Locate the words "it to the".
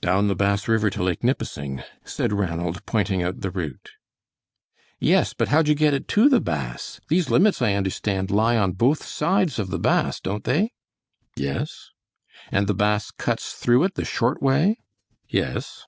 5.94-6.40